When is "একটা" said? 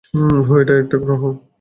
0.77-0.97